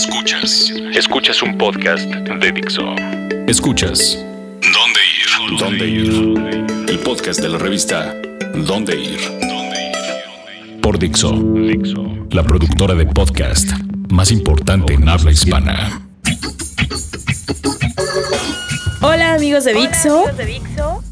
Escuchas. 0.00 0.72
Escuchas 0.94 1.42
un 1.42 1.58
podcast 1.58 2.08
de 2.08 2.52
Dixo. 2.52 2.94
Escuchas. 3.46 4.18
¿Dónde 4.62 5.00
ir? 5.20 5.58
¿Dónde 5.58 5.86
ir? 5.86 6.88
El 6.88 6.98
podcast 7.00 7.38
de 7.38 7.50
la 7.50 7.58
revista 7.58 8.16
¿Dónde 8.54 8.98
ir? 8.98 9.20
Por 10.80 10.98
Dixo. 10.98 11.32
Dixo. 11.32 12.02
La 12.30 12.42
productora 12.42 12.94
de 12.94 13.04
podcast 13.04 13.72
más 14.08 14.32
importante 14.32 14.94
en 14.94 15.06
habla 15.06 15.32
hispana. 15.32 16.00
Hola 19.02 19.34
amigos 19.34 19.64
de 19.64 19.74
Dixo 19.74 20.24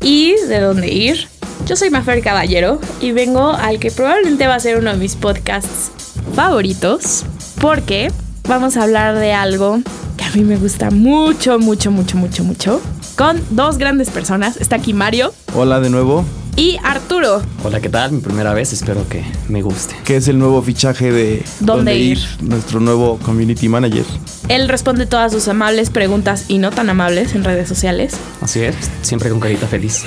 y 0.00 0.32
de 0.48 0.60
dónde 0.60 0.88
ir. 0.88 1.28
Yo 1.66 1.76
soy 1.76 1.90
Mafer 1.90 2.22
Caballero 2.22 2.80
y 3.02 3.12
vengo 3.12 3.52
al 3.52 3.80
que 3.80 3.90
probablemente 3.90 4.46
va 4.46 4.54
a 4.54 4.60
ser 4.60 4.78
uno 4.78 4.92
de 4.92 4.96
mis 4.96 5.14
podcasts 5.14 5.90
favoritos 6.34 7.26
porque 7.60 8.10
vamos 8.48 8.78
a 8.78 8.82
hablar 8.82 9.18
de 9.18 9.34
algo 9.34 9.80
que 10.16 10.24
a 10.24 10.30
mí 10.30 10.42
me 10.42 10.56
gusta 10.56 10.90
mucho, 10.90 11.58
mucho, 11.58 11.90
mucho, 11.90 12.16
mucho, 12.16 12.44
mucho. 12.44 12.80
Con 13.14 13.40
dos 13.50 13.76
grandes 13.78 14.10
personas. 14.10 14.56
Está 14.56 14.76
aquí 14.76 14.94
Mario. 14.94 15.32
Hola 15.54 15.80
de 15.80 15.90
nuevo. 15.90 16.24
Y 16.56 16.76
Arturo. 16.82 17.42
Hola, 17.62 17.80
¿qué 17.80 17.88
tal? 17.88 18.10
Mi 18.10 18.20
primera 18.20 18.52
vez, 18.52 18.72
espero 18.72 19.06
que 19.08 19.22
me 19.48 19.62
guste. 19.62 19.94
Que 20.04 20.16
es 20.16 20.26
el 20.26 20.38
nuevo 20.38 20.60
fichaje 20.62 21.12
de 21.12 21.44
¿Dónde, 21.60 21.96
ir? 21.96 22.18
Nuestro 22.40 22.80
nuevo 22.80 23.18
community 23.18 23.68
manager. 23.68 24.04
Él 24.48 24.68
responde 24.68 25.06
todas 25.06 25.30
sus 25.30 25.46
amables 25.46 25.90
preguntas 25.90 26.46
y 26.48 26.58
no 26.58 26.72
tan 26.72 26.90
amables 26.90 27.34
en 27.34 27.44
redes 27.44 27.68
sociales. 27.68 28.14
Así 28.40 28.60
es, 28.60 28.74
siempre 29.02 29.30
con 29.30 29.38
carita 29.38 29.68
feliz. 29.68 30.02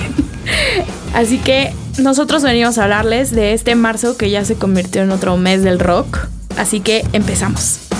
Así 1.14 1.38
que 1.38 1.72
nosotros 1.98 2.42
venimos 2.42 2.76
a 2.76 2.84
hablarles 2.84 3.30
de 3.30 3.54
este 3.54 3.74
marzo 3.74 4.18
que 4.18 4.28
ya 4.28 4.44
se 4.44 4.56
convirtió 4.56 5.02
en 5.02 5.10
otro 5.10 5.36
mes 5.38 5.62
del 5.62 5.78
rock. 5.78 6.18
Así 6.58 6.80
que 6.80 7.06
empezamos. 7.14 7.91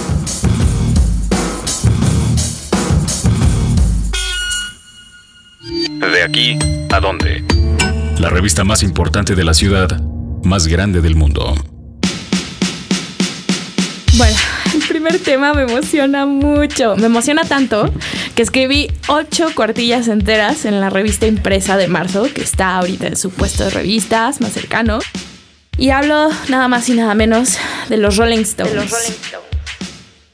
De 6.12 6.22
aquí 6.22 6.58
a 6.90 7.00
dónde. 7.00 7.42
La 8.18 8.28
revista 8.28 8.64
más 8.64 8.82
importante 8.82 9.34
de 9.34 9.44
la 9.44 9.54
ciudad, 9.54 9.98
más 10.44 10.66
grande 10.66 11.00
del 11.00 11.14
mundo. 11.14 11.54
Bueno, 14.18 14.36
el 14.74 14.80
primer 14.88 15.18
tema 15.20 15.54
me 15.54 15.62
emociona 15.62 16.26
mucho. 16.26 16.96
Me 16.96 17.06
emociona 17.06 17.44
tanto 17.44 17.90
que 18.34 18.42
escribí 18.42 18.90
ocho 19.08 19.54
cuartillas 19.54 20.08
enteras 20.08 20.66
en 20.66 20.82
la 20.82 20.90
revista 20.90 21.26
impresa 21.26 21.78
de 21.78 21.88
marzo, 21.88 22.28
que 22.34 22.42
está 22.42 22.76
ahorita 22.76 23.06
en 23.06 23.16
su 23.16 23.30
puesto 23.30 23.64
de 23.64 23.70
revistas 23.70 24.42
más 24.42 24.52
cercano. 24.52 24.98
Y 25.78 25.90
hablo 25.90 26.28
nada 26.50 26.68
más 26.68 26.90
y 26.90 26.92
nada 26.92 27.14
menos 27.14 27.56
de 27.88 27.96
los 27.96 28.18
Rolling 28.18 28.40
Stones. 28.40 28.74
De 28.74 28.80
los 28.80 28.90
Rolling 28.90 29.12
Stones. 29.12 29.46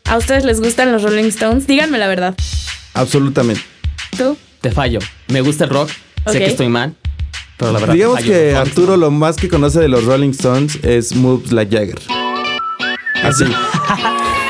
¿A 0.07 0.17
ustedes 0.17 0.45
les 0.45 0.61
gustan 0.61 0.91
los 0.91 1.05
Rolling 1.05 1.29
Stones? 1.29 1.69
Díganme 1.69 1.99
la 1.99 2.09
verdad. 2.09 2.35
Absolutamente. 2.95 3.63
¿Tú? 4.17 4.37
Te 4.69 4.75
fallo. 4.75 4.99
Me 5.29 5.41
gusta 5.41 5.65
el 5.65 5.71
rock. 5.71 5.89
Ok. 6.27 6.33
Sé 6.33 6.39
que 6.41 6.47
estoy 6.47 6.69
mal. 6.69 6.95
Pero 7.57 7.73
la 7.73 7.79
verdad. 7.79 7.95
Digamos 7.95 8.17
fallo 8.17 8.33
que. 8.33 8.55
Arturo 8.55 8.99
lo 8.99 9.11
más 9.11 9.37
que 9.37 9.49
conoce 9.49 9.81
de 9.81 9.89
los 9.89 10.05
Rolling 10.05 10.29
Stones 10.33 10.79
es 10.83 11.17
Moves 11.17 11.53
Like 11.53 11.75
Jagger. 11.75 11.99
Así. 13.23 13.45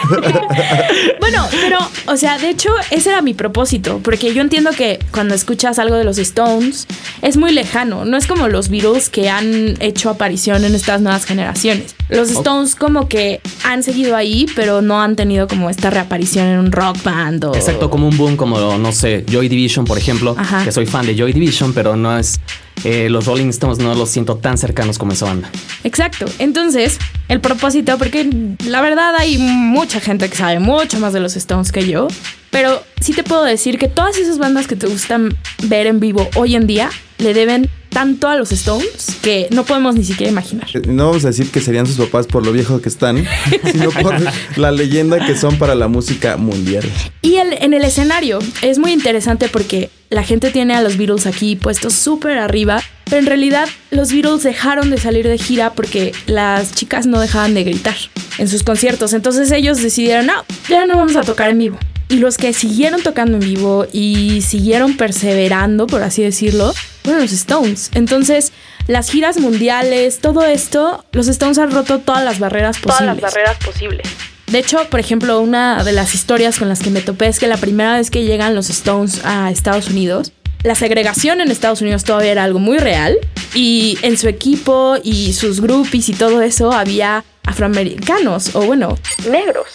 Bueno, 1.21 1.47
pero, 1.51 1.79
o 2.07 2.17
sea, 2.17 2.39
de 2.39 2.49
hecho, 2.49 2.71
ese 2.91 3.11
era 3.11 3.23
mi 3.23 3.35
propósito, 3.35 4.01
porque 4.03 4.33
yo 4.33 4.41
entiendo 4.41 4.71
que 4.71 4.99
cuando 5.13 5.35
escuchas 5.35 5.79
algo 5.79 5.97
de 5.97 6.05
los 6.05 6.19
Stones 6.19 6.87
es 7.23 7.37
muy 7.37 7.53
lejano, 7.53 8.05
no 8.05 8.17
es 8.17 8.27
como 8.27 8.49
los 8.49 8.69
Beatles 8.69 9.11
que 9.11 9.29
han 9.29 9.75
hecho 9.81 10.11
aparición 10.11 10.65
en 10.65 10.75
estas 10.75 11.01
nuevas 11.01 11.25
generaciones. 11.25 11.95
Los 12.09 12.31
Stones 12.31 12.75
como 12.75 13.09
que 13.09 13.41
han 13.65 13.83
seguido 13.83 14.17
ahí, 14.17 14.47
pero 14.57 14.81
no 14.81 15.03
han 15.03 15.17
tenido 15.17 15.47
como 15.49 15.69
esta 15.69 15.91
reaparición 15.91 16.47
en 16.47 16.59
un 16.59 16.73
rock 16.73 17.03
band 17.03 17.45
o... 17.45 17.55
Exacto, 17.55 17.91
como 17.91 18.09
un 18.09 18.17
boom, 18.17 18.37
como, 18.37 18.79
no 18.79 18.93
sé, 18.93 19.25
Joy 19.31 19.49
Division, 19.49 19.85
por 19.85 19.99
ejemplo. 19.99 20.35
Ajá. 20.39 20.65
Que 20.65 20.73
soy 20.73 20.87
fan 20.87 21.07
de 21.07 21.15
Joy 21.15 21.33
Division, 21.33 21.73
pero 21.75 21.97
no 21.97 22.17
es. 22.19 22.41
Eh, 22.85 23.09
los 23.11 23.27
Rolling 23.27 23.49
Stones 23.49 23.79
no 23.79 23.95
los 23.95 24.11
siento 24.11 24.37
tan 24.37 24.59
cercanos 24.59 24.99
como 24.99 25.13
esa 25.13 25.27
banda. 25.27 25.51
Exacto. 25.85 26.27
Entonces, 26.39 26.99
el 27.29 27.41
propósito, 27.41 27.99
porque 27.99 28.29
la 28.65 28.81
verdad 28.81 29.15
hay 29.17 29.39
mucha 29.39 30.01
gente 30.01 30.29
que 30.29 30.37
sabe 30.37 30.59
mucho 30.59 30.99
más 31.01 31.13
de 31.13 31.21
los 31.21 31.37
Stones 31.37 31.73
que 31.73 31.87
yo, 31.87 32.09
pero 32.51 32.83
sí 33.01 33.13
te 33.13 33.23
puedo 33.23 33.45
decir 33.45 33.79
que 33.79 33.89
todas 33.89 34.17
esas 34.17 34.39
bandas 34.39 34.67
que 34.67 34.77
te 34.77 34.87
gustan 34.87 35.37
ver 35.65 35.87
en 35.87 36.01
vivo 36.01 36.29
hoy 36.37 36.57
en 36.57 36.67
día 36.67 36.91
le 37.19 37.35
deben 37.35 37.69
tanto 37.89 38.29
a 38.29 38.37
los 38.37 38.53
Stones 38.53 39.17
que 39.23 39.49
no 39.51 39.65
podemos 39.65 39.95
ni 39.95 40.05
siquiera 40.05 40.31
imaginar. 40.31 40.69
No 40.87 41.07
vamos 41.07 41.25
a 41.25 41.29
decir 41.29 41.51
que 41.51 41.61
serían 41.61 41.87
sus 41.87 41.97
papás 41.97 42.27
por 42.27 42.45
lo 42.45 42.53
viejo 42.53 42.81
que 42.81 42.89
están, 42.89 43.25
sino 43.73 43.91
por 43.91 44.15
la 44.57 44.71
leyenda 44.71 45.25
que 45.25 45.37
son 45.37 45.59
para 45.59 45.75
la 45.75 45.89
música 45.89 46.37
mundial. 46.37 46.85
Y 47.23 47.37
el, 47.37 47.55
en 47.55 47.75
el 47.75 47.85
escenario 47.85 48.39
es 48.63 48.79
muy 48.79 48.93
interesante 48.93 49.49
porque 49.49 49.91
la 50.11 50.23
gente 50.23 50.51
tiene 50.51 50.75
a 50.75 50.83
los 50.83 50.97
Beatles 50.97 51.27
aquí 51.27 51.57
puestos 51.57 51.93
súper 51.93 52.39
arriba, 52.39 52.83
pero 53.05 53.19
en 53.19 53.27
realidad 53.27 53.69
los 53.91 54.13
Beatles 54.13 54.43
dejaron 54.43 54.91
de 54.91 54.99
salir 54.99 55.27
de 55.27 55.39
gira 55.39 55.73
porque 55.75 56.13
las 56.27 56.75
chicas 56.75 57.07
no 57.07 57.21
dejaban 57.21 57.55
de 57.55 57.65
gritar 57.65 57.97
en 58.39 58.49
sus 58.49 58.63
conciertos. 58.63 59.13
Entonces 59.13 59.51
ellos 59.53 59.83
decidieron, 59.83 60.27
no, 60.27 60.45
ya 60.69 60.87
no 60.87 60.97
vamos 60.97 61.17
a 61.17 61.23
tocar 61.23 61.51
en 61.51 61.59
vivo. 61.59 61.79
Y 62.09 62.17
los 62.17 62.39
que 62.39 62.55
siguieron 62.55 63.03
tocando 63.03 63.35
en 63.35 63.41
vivo 63.41 63.87
y 63.93 64.41
siguieron 64.41 64.97
perseverando, 64.97 65.87
por 65.87 66.03
así 66.03 66.23
decirlo, 66.23 66.73
fueron 67.03 67.21
los 67.23 67.33
Stones. 67.33 67.91
Entonces, 67.95 68.53
las 68.87 69.11
giras 69.11 69.39
mundiales, 69.39 70.21
todo 70.21 70.45
esto, 70.47 71.05
los 71.13 71.29
Stones 71.29 71.59
han 71.59 71.71
roto 71.71 71.99
todas 71.99 72.25
las 72.25 72.39
barreras 72.39 72.81
Todas 72.81 72.99
posibles. 72.99 73.23
las 73.23 73.33
barreras 73.35 73.57
posibles. 73.63 74.09
De 74.47 74.59
hecho, 74.59 74.79
por 74.89 75.01
ejemplo, 75.01 75.41
una 75.41 75.85
de 75.85 75.93
las 75.93 76.15
historias 76.15 76.59
con 76.59 76.71
las 76.71 76.81
que 76.81 76.89
me 76.89 77.03
topé 77.03 77.27
es 77.27 77.39
que 77.39 77.47
la 77.47 77.59
primera 77.59 77.99
vez 77.99 78.11
que 78.11 78.25
llegan 78.25 78.55
los 78.55 78.71
Stones 78.71 79.21
a 79.25 79.51
Estados 79.51 79.91
Unidos, 79.91 80.33
la 80.63 80.75
segregación 80.75 81.43
en 81.43 81.51
Estados 81.51 81.83
Unidos 81.83 82.05
todavía 82.05 82.33
era 82.33 82.45
algo 82.45 82.59
muy 82.59 82.79
real 82.79 83.19
y 83.55 83.99
en 84.01 84.17
su 84.17 84.27
equipo 84.29 84.97
y 85.05 85.35
sus 85.35 85.61
groupies 85.61 86.09
y 86.09 86.15
todo 86.15 86.41
eso 86.41 86.73
había 86.73 87.25
afroamericanos 87.49 88.55
o 88.55 88.63
bueno, 88.63 88.97
Negros. 89.31 89.67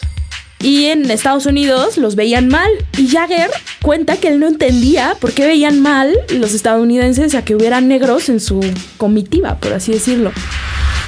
y 0.60 0.86
en 0.86 1.10
Estados 1.12 1.46
Unidos 1.46 1.98
los 1.98 2.16
veían 2.16 2.48
mal. 2.48 2.70
Y 2.98 3.08
Jagger 3.10 3.50
cuenta 3.82 4.18
que 4.18 4.30
él 4.30 4.40
no 4.40 4.48
entendía 4.48 5.16
por 5.20 5.34
qué 5.34 5.46
veían 5.46 5.82
mal 5.82 6.14
los 6.30 6.54
estadounidenses 6.54 7.36
a 7.36 7.44
que 7.44 7.56
hubieran 7.56 7.88
negros 7.88 8.30
en 8.30 8.40
su 8.40 8.62
comitiva, 8.98 9.58
por 9.58 9.74
así 9.74 9.92
decirlo. 9.92 10.32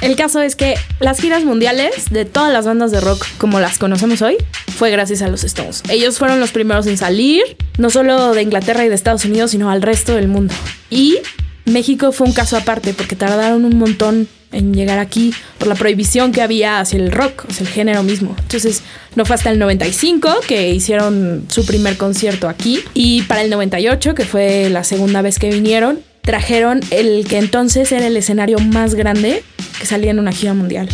El 0.02 0.14
caso 0.14 0.42
es 0.42 0.56
que 0.56 0.74
las 1.00 1.18
giras 1.18 1.44
mundiales 1.44 2.10
de 2.10 2.26
todas 2.26 2.52
las 2.52 2.66
bandas 2.66 2.90
de 2.90 3.00
rock 3.00 3.24
como 3.38 3.60
las 3.60 3.78
conocemos 3.78 4.20
hoy 4.20 4.36
fue 4.76 4.90
gracias 4.90 5.22
a 5.22 5.28
los 5.28 5.42
Stones. 5.42 5.82
Ellos 5.88 6.18
fueron 6.18 6.38
los 6.38 6.50
primeros 6.50 6.86
en 6.86 6.98
salir, 6.98 7.42
no 7.78 7.88
solo 7.88 8.34
de 8.34 8.42
Inglaterra 8.42 8.84
y 8.84 8.90
de 8.90 8.94
Estados 8.94 9.24
Unidos, 9.24 9.52
sino 9.52 9.70
al 9.70 9.80
resto 9.80 10.14
del 10.14 10.28
mundo. 10.28 10.52
Y 10.90 11.16
México 11.64 12.12
fue 12.12 12.26
un 12.26 12.34
caso 12.34 12.58
aparte 12.58 12.92
porque 12.92 13.16
tardaron 13.16 13.64
un 13.64 13.78
montón 13.78 14.28
en 14.52 14.74
llegar 14.74 14.98
aquí 14.98 15.32
por 15.58 15.68
la 15.68 15.74
prohibición 15.74 16.32
que 16.32 16.42
había 16.42 16.80
hacia 16.80 16.98
el 16.98 17.12
rock, 17.12 17.44
hacia 17.48 17.64
el 17.64 17.68
género 17.68 18.02
mismo. 18.02 18.34
Entonces, 18.38 18.82
no 19.14 19.24
fue 19.24 19.36
hasta 19.36 19.50
el 19.50 19.58
95 19.58 20.40
que 20.46 20.70
hicieron 20.70 21.44
su 21.48 21.64
primer 21.66 21.96
concierto 21.96 22.48
aquí 22.48 22.80
y 22.94 23.22
para 23.22 23.42
el 23.42 23.50
98, 23.50 24.14
que 24.14 24.24
fue 24.24 24.68
la 24.70 24.84
segunda 24.84 25.22
vez 25.22 25.38
que 25.38 25.50
vinieron, 25.50 26.00
trajeron 26.22 26.80
el 26.90 27.26
que 27.28 27.38
entonces 27.38 27.90
era 27.92 28.06
el 28.06 28.16
escenario 28.16 28.58
más 28.58 28.94
grande 28.94 29.42
que 29.78 29.86
salía 29.86 30.10
en 30.10 30.18
una 30.18 30.32
gira 30.32 30.54
mundial. 30.54 30.88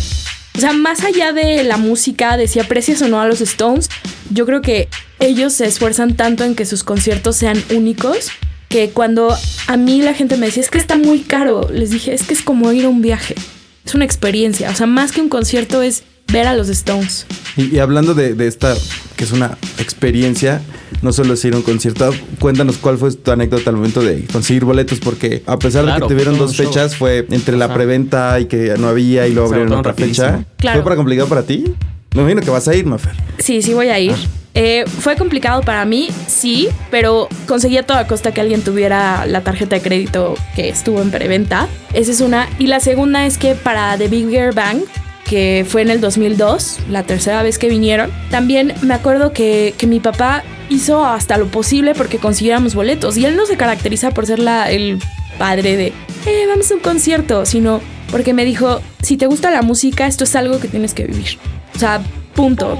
O 0.55 0.59
sea, 0.59 0.73
más 0.73 1.03
allá 1.03 1.33
de 1.33 1.63
la 1.63 1.77
música, 1.77 2.37
de 2.37 2.47
si 2.47 2.59
aprecias 2.59 3.01
o 3.01 3.07
no 3.07 3.19
a 3.19 3.27
los 3.27 3.41
Stones, 3.41 3.89
yo 4.29 4.45
creo 4.45 4.61
que 4.61 4.87
ellos 5.19 5.53
se 5.53 5.65
esfuerzan 5.65 6.15
tanto 6.15 6.43
en 6.43 6.53
que 6.55 6.65
sus 6.65 6.83
conciertos 6.83 7.35
sean 7.35 7.61
únicos 7.71 8.29
que 8.73 8.89
cuando 8.89 9.29
a 9.67 9.77
mí 9.77 10.01
la 10.01 10.15
gente 10.15 10.35
me 10.35 10.47
decía, 10.47 10.63
es 10.63 10.71
que 10.71 10.79
está 10.79 10.97
muy 10.97 11.19
caro, 11.19 11.69
les 11.71 11.91
dije, 11.91 12.11
es 12.11 12.23
que 12.23 12.33
es 12.33 12.41
como 12.41 12.71
ir 12.71 12.85
a 12.85 12.89
un 12.89 13.03
viaje. 13.03 13.35
Es 13.85 13.93
una 13.93 14.03
experiencia. 14.03 14.71
O 14.71 14.75
sea, 14.75 14.87
más 14.87 15.11
que 15.11 15.21
un 15.21 15.29
concierto 15.29 15.83
es 15.83 16.01
ver 16.31 16.47
a 16.47 16.55
los 16.55 16.69
Stones. 16.69 17.27
Y, 17.55 17.75
y 17.75 17.77
hablando 17.77 18.15
de, 18.15 18.33
de 18.33 18.47
esta, 18.47 18.73
que 19.15 19.25
es 19.25 19.31
una 19.31 19.59
experiencia, 19.77 20.59
no 21.03 21.13
solo 21.13 21.35
es 21.35 21.45
ir 21.45 21.53
a 21.53 21.57
un 21.57 21.61
concierto, 21.61 22.09
cuéntanos 22.39 22.77
cuál 22.79 22.97
fue 22.97 23.11
tu 23.13 23.29
anécdota 23.29 23.69
al 23.69 23.75
momento 23.75 24.01
de 24.01 24.25
conseguir 24.25 24.65
boletos, 24.65 24.99
porque 24.99 25.43
a 25.45 25.59
pesar 25.59 25.83
de 25.85 25.91
Claro, 25.91 26.07
que 26.07 26.13
tuvieron 26.15 26.39
dos 26.39 26.53
show. 26.53 26.65
fechas, 26.65 26.95
fue 26.95 27.27
entre 27.29 27.55
la 27.57 27.65
Ajá. 27.65 27.75
preventa 27.75 28.39
y 28.39 28.45
que 28.45 28.73
no 28.79 28.87
había 28.87 29.27
y 29.27 29.33
luego 29.33 29.49
abrieron 29.49 29.71
otra 29.73 29.93
fecha. 29.93 30.23
rapidísimo. 30.23 30.55
Claro. 30.57 30.77
¿Fue 30.79 30.83
para 30.83 30.95
complicado 30.95 31.29
para 31.29 31.43
ti? 31.43 31.65
Me 32.15 32.21
imagino 32.21 32.41
que 32.41 32.49
vas 32.49 32.67
a 32.67 32.73
ir, 32.75 32.87
Mafer. 32.87 33.13
Sí, 33.37 33.61
sí 33.61 33.75
voy 33.75 33.89
a 33.89 33.99
ir. 33.99 34.15
Eh, 34.55 34.85
fue 34.99 35.15
complicado 35.15 35.61
para 35.61 35.83
mí, 35.83 36.09
sí, 36.27 36.69
pero 36.91 37.27
conseguí 37.47 37.77
a 37.77 37.83
toda 37.83 38.05
costa 38.05 38.33
que 38.33 38.41
alguien 38.41 38.61
tuviera 38.61 39.25
la 39.25 39.41
tarjeta 39.41 39.75
de 39.75 39.81
crédito 39.81 40.35
que 40.55 40.69
estuvo 40.69 41.01
en 41.01 41.09
preventa. 41.09 41.67
Esa 41.93 42.11
es 42.11 42.21
una. 42.21 42.47
Y 42.59 42.67
la 42.67 42.79
segunda 42.79 43.25
es 43.25 43.37
que 43.37 43.55
para 43.55 43.97
The 43.97 44.07
Bigger 44.09 44.53
Bang, 44.53 44.81
que 45.25 45.65
fue 45.67 45.81
en 45.81 45.89
el 45.89 46.01
2002, 46.01 46.79
la 46.89 47.03
tercera 47.03 47.41
vez 47.41 47.57
que 47.57 47.67
vinieron, 47.67 48.11
también 48.29 48.73
me 48.81 48.93
acuerdo 48.93 49.33
que, 49.33 49.73
que 49.77 49.87
mi 49.87 49.99
papá 49.99 50.43
hizo 50.69 51.03
hasta 51.03 51.37
lo 51.37 51.47
posible 51.47 51.95
porque 51.95 52.19
consiguiéramos 52.19 52.75
boletos. 52.75 53.17
Y 53.17 53.25
él 53.25 53.35
no 53.35 53.45
se 53.47 53.57
caracteriza 53.57 54.11
por 54.11 54.27
ser 54.27 54.39
el 54.69 54.99
padre 55.37 55.75
de, 55.75 55.87
eh, 56.25 56.45
vamos 56.47 56.69
a 56.71 56.75
un 56.75 56.79
concierto, 56.79 57.45
sino 57.45 57.81
porque 58.11 58.33
me 58.33 58.45
dijo, 58.45 58.81
si 59.01 59.17
te 59.17 59.25
gusta 59.25 59.49
la 59.49 59.63
música, 59.63 60.05
esto 60.05 60.23
es 60.23 60.35
algo 60.35 60.59
que 60.59 60.67
tienes 60.67 60.93
que 60.93 61.05
vivir. 61.05 61.39
O 61.75 61.79
sea, 61.79 62.01
punto. 62.35 62.77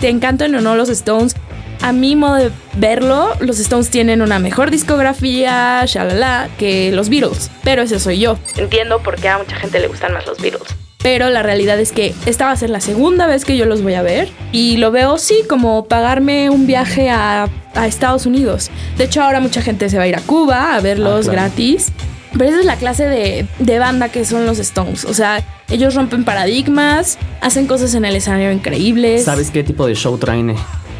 Te 0.00 0.08
encantan 0.08 0.54
o 0.54 0.60
no 0.60 0.76
los 0.76 0.88
Stones, 0.88 1.34
a 1.82 1.92
mi 1.92 2.16
modo 2.16 2.36
de 2.36 2.50
verlo, 2.76 3.30
los 3.40 3.58
Stones 3.58 3.90
tienen 3.90 4.22
una 4.22 4.38
mejor 4.38 4.70
discografía, 4.70 5.84
shalala, 5.86 6.48
que 6.58 6.90
los 6.92 7.08
Beatles. 7.08 7.50
Pero 7.62 7.82
ese 7.82 8.00
soy 8.00 8.18
yo. 8.18 8.38
Entiendo 8.56 9.00
por 9.00 9.16
qué 9.16 9.28
a 9.28 9.38
mucha 9.38 9.56
gente 9.56 9.78
le 9.78 9.88
gustan 9.88 10.12
más 10.12 10.26
los 10.26 10.38
Beatles. 10.40 10.64
Pero 11.02 11.30
la 11.30 11.42
realidad 11.42 11.78
es 11.78 11.92
que 11.92 12.14
esta 12.24 12.46
va 12.46 12.52
a 12.52 12.56
ser 12.56 12.70
la 12.70 12.80
segunda 12.80 13.26
vez 13.28 13.44
que 13.44 13.56
yo 13.56 13.64
los 13.66 13.82
voy 13.82 13.94
a 13.94 14.02
ver. 14.02 14.28
Y 14.50 14.78
lo 14.78 14.90
veo, 14.90 15.18
sí, 15.18 15.42
como 15.48 15.84
pagarme 15.86 16.50
un 16.50 16.66
viaje 16.66 17.10
a, 17.10 17.48
a 17.74 17.86
Estados 17.86 18.26
Unidos. 18.26 18.70
De 18.98 19.04
hecho, 19.04 19.22
ahora 19.22 19.38
mucha 19.38 19.62
gente 19.62 19.88
se 19.88 19.98
va 19.98 20.04
a 20.04 20.08
ir 20.08 20.16
a 20.16 20.20
Cuba 20.20 20.74
a 20.74 20.80
verlos 20.80 21.28
Ah, 21.28 21.30
claro. 21.32 21.48
gratis. 21.50 21.92
Pero 22.32 22.44
esa 22.44 22.60
es 22.60 22.64
la 22.66 22.76
clase 22.76 23.04
de, 23.04 23.46
de 23.58 23.78
banda 23.78 24.08
que 24.10 24.24
son 24.24 24.46
los 24.46 24.58
Stones. 24.58 25.04
O 25.04 25.14
sea, 25.14 25.42
ellos 25.70 25.94
rompen 25.94 26.24
paradigmas, 26.24 27.18
hacen 27.40 27.66
cosas 27.66 27.94
en 27.94 28.04
el 28.04 28.16
escenario 28.16 28.52
increíbles. 28.52 29.24
¿Sabes 29.24 29.50
qué 29.50 29.62
tipo 29.64 29.86
de 29.86 29.94
show 29.94 30.16
traen 30.18 30.54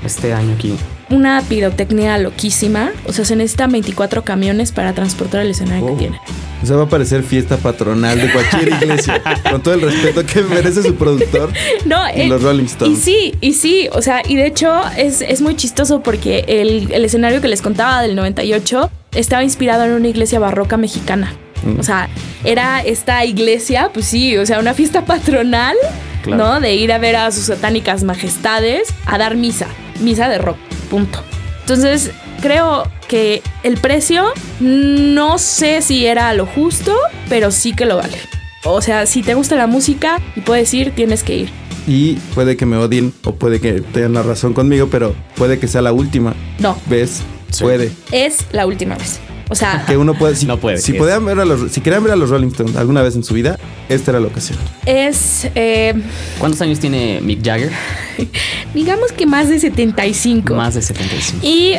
este 0.05 0.33
año 0.33 0.55
aquí? 0.55 0.75
Una 1.09 1.41
pirotecnia 1.49 2.19
loquísima. 2.19 2.91
O 3.07 3.13
sea, 3.13 3.25
se 3.25 3.37
necesitan 3.37 3.71
24 3.71 4.25
camiones 4.25 4.73
para 4.73 4.93
transportar 4.93 5.43
el 5.43 5.51
escenario 5.51 5.85
Oh. 5.87 5.93
que 5.93 5.99
tienen. 5.99 6.21
O 6.63 6.67
sea, 6.67 6.77
va 6.77 6.85
a 6.85 6.89
parecer 6.89 7.23
fiesta 7.23 7.59
patronal 7.59 8.19
de 8.21 8.33
cualquier 8.33 8.69
iglesia. 8.83 9.23
con 9.51 9.63
todo 9.63 9.75
el 9.75 9.83
respeto 9.83 10.25
que 10.27 10.43
merece 10.43 10.83
su 10.83 10.95
productor. 10.97 11.53
No, 11.85 11.97
Y 12.17 12.23
eh, 12.23 12.29
los 12.29 12.43
Rolling 12.43 12.65
Stones. 12.65 12.99
Y 12.99 13.03
sí, 13.03 13.35
y 13.41 13.53
sí, 13.53 13.89
o 13.93 14.01
sea, 14.03 14.23
y 14.27 14.35
de 14.37 14.47
hecho 14.47 14.73
es, 14.97 15.21
es 15.21 15.43
muy 15.43 15.55
chistoso 15.55 16.01
porque 16.03 16.45
el, 16.49 16.91
el 16.93 17.05
escenario 17.05 17.41
que 17.41 17.47
les 17.49 17.63
contaba 17.63 18.03
del 18.03 18.17
98 18.17 18.91
estaba 19.17 19.43
inspirado 19.43 19.85
en 19.85 19.93
una 19.93 20.09
iglesia 20.09 20.39
barroca 20.39 20.77
mexicana. 20.77 21.33
Mm. 21.65 21.81
O 21.81 21.83
sea, 21.83 22.09
era 22.45 22.81
esta 22.83 23.25
iglesia, 23.25 23.91
pues 23.93 24.07
sí, 24.07 24.37
o 24.37 24.47
sea, 24.47 24.59
una 24.61 24.75
fiesta 24.75 25.05
patronal, 25.05 25.77
Claro. 26.23 26.45
¿no? 26.45 26.61
De 26.61 26.75
ir 26.75 26.93
a 26.93 26.99
ver 26.99 27.15
a 27.17 27.31
sus 27.31 27.45
satánicas 27.45 28.03
majestades 28.03 28.89
a 29.07 29.17
dar 29.17 29.37
misa, 29.37 29.67
misa 30.01 30.29
de 30.29 30.39
rock, 30.39 30.57
punto. 30.91 31.23
Entonces, 31.61 32.11
creo 32.43 32.85
que 33.09 33.43
el 33.63 33.77
precio 33.77 34.25
no 34.61 35.39
sé 35.39 35.83
si 35.83 36.05
era 36.07 36.33
lo 36.35 36.47
justo, 36.47 36.95
pero 37.29 37.51
sí 37.53 37.75
que 37.75 37.87
lo 37.87 37.97
vale. 37.97 38.19
O 38.65 38.83
sea, 38.83 39.07
si 39.07 39.23
te 39.23 39.35
gusta 39.35 39.55
la 39.55 39.69
música 39.69 40.21
y 40.35 40.41
puedes 40.41 40.75
ir, 40.75 40.91
tienes 40.93 41.23
que 41.23 41.37
ir. 41.37 41.51
Y 41.87 42.15
puede 42.35 42.57
que 42.57 42.67
me 42.67 42.77
odien 42.77 43.13
o 43.25 43.37
puede 43.37 43.61
que 43.61 43.75
tengan 43.75 44.15
la 44.15 44.23
razón 44.25 44.53
conmigo, 44.53 44.89
pero 44.91 45.15
puede 45.37 45.61
que 45.61 45.69
sea 45.69 45.83
la 45.83 45.93
última 45.93 46.35
No, 46.59 46.77
vez. 46.87 47.23
Sí. 47.51 47.65
Puede. 47.65 47.91
es 48.13 48.47
la 48.53 48.67
última 48.67 48.97
vez. 48.97 49.21
O 49.49 49.55
sea, 49.55 49.85
Que 49.87 49.97
uno 49.97 50.15
puede. 50.15 50.35
Si, 50.35 50.47
No 50.47 50.59
puede, 50.59 50.79
Si, 50.79 50.93
podían 50.93 51.25
ver 51.25 51.39
a 51.39 51.45
los, 51.45 51.71
si 51.71 51.81
querían 51.81 52.03
ver 52.03 52.13
a 52.13 52.17
los 52.17 52.31
Rolling 52.31 52.49
Stones 52.49 52.77
alguna 52.77 53.03
vez 53.03 53.15
en 53.15 53.23
su 53.23 53.35
vida, 53.35 53.59
esta 53.89 54.11
era 54.11 54.21
la 54.21 54.27
ocasión. 54.27 54.59
es, 54.87 55.49
eh, 55.55 55.95
¿Cuántos 56.39 56.61
años 56.63 56.81
tiene 56.81 57.21
Mick 57.23 57.45
Jagger? 57.45 57.71
digamos 58.75 59.13
que 59.13 59.27
más 59.27 59.49
de 59.49 59.61
75. 59.61 60.55
Más 60.55 60.75
de 60.75 60.83
75. 60.83 61.47
Y 61.47 61.75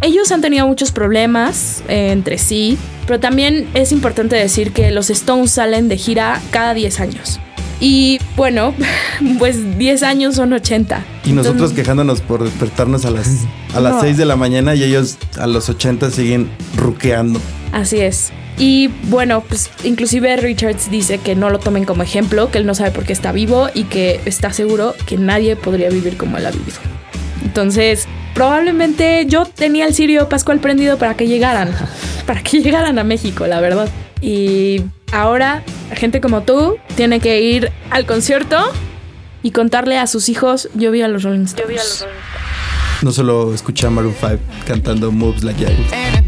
ellos 0.00 0.32
han 0.32 0.40
tenido 0.40 0.66
muchos 0.66 0.90
problemas 0.90 1.84
eh, 1.88 2.10
entre 2.10 2.38
sí, 2.38 2.76
pero 3.06 3.20
también 3.20 3.68
es 3.74 3.92
importante 3.92 4.34
decir 4.34 4.72
que 4.72 4.90
los 4.90 5.08
Stones 5.10 5.52
salen 5.52 5.88
de 5.88 5.96
gira 5.96 6.40
cada 6.50 6.74
10 6.74 7.00
años. 7.00 7.40
Y 7.82 8.20
bueno, 8.36 8.72
pues 9.40 9.76
10 9.76 10.04
años 10.04 10.36
son 10.36 10.52
80. 10.52 11.04
Y 11.24 11.32
nosotros 11.32 11.54
Entonces, 11.54 11.76
quejándonos 11.76 12.20
por 12.20 12.44
despertarnos 12.44 13.04
a 13.04 13.10
las, 13.10 13.28
a 13.74 13.80
las 13.80 13.94
No. 13.96 14.00
6 14.00 14.16
de 14.16 14.24
la 14.24 14.36
mañana 14.36 14.76
y 14.76 14.84
ellos 14.84 15.18
a 15.36 15.48
los 15.48 15.68
80 15.68 16.12
siguen 16.12 16.48
ruqueando. 16.76 17.40
Así 17.72 17.98
es. 17.98 18.32
Y 18.56 18.88
bueno, 19.08 19.42
pues 19.48 19.70
inclusive 19.82 20.36
Richards 20.36 20.90
dice 20.90 21.18
que 21.18 21.34
no 21.34 21.50
lo 21.50 21.58
tomen 21.58 21.84
como 21.84 22.04
ejemplo, 22.04 22.50
que 22.52 22.58
él 22.58 22.66
no 22.66 22.74
sabe 22.76 22.92
por 22.92 23.04
qué 23.04 23.12
está 23.12 23.32
vivo 23.32 23.68
y 23.74 23.84
que 23.84 24.20
está 24.26 24.52
seguro 24.52 24.94
que 25.06 25.16
nadie 25.16 25.56
podría 25.56 25.88
vivir 25.88 26.16
como 26.16 26.38
él 26.38 26.46
ha 26.46 26.50
vivido. 26.52 26.76
Entonces, 27.52 28.08
probablemente 28.32 29.26
yo 29.28 29.44
tenía 29.44 29.86
el 29.86 29.92
Sirio 29.92 30.26
Pascual 30.26 30.58
prendido 30.58 30.96
para 30.96 31.18
que 31.18 31.26
llegaran, 31.26 31.70
para 32.26 32.42
que 32.42 32.62
llegaran 32.62 32.98
a 32.98 33.04
México, 33.04 33.46
la 33.46 33.60
verdad. 33.60 33.90
Y 34.22 34.80
ahora, 35.12 35.62
gente 35.92 36.22
como 36.22 36.44
tú 36.44 36.78
tiene 36.96 37.20
que 37.20 37.42
ir 37.42 37.70
al 37.90 38.06
concierto 38.06 38.56
y 39.42 39.50
contarle 39.50 39.98
a 39.98 40.06
sus 40.06 40.30
hijos, 40.30 40.70
yo 40.72 40.90
vi 40.92 41.02
a 41.02 41.08
los 41.08 41.24
Rolling 41.24 41.44
Stones. 41.44 42.06
No 43.02 43.12
solo 43.12 43.52
escuché 43.52 43.86
a 43.86 43.90
Maroon 43.90 44.14
5 44.18 44.38
cantando 44.66 45.12
Moves 45.12 45.44
Like 45.44 45.62
Jagger. 45.62 46.21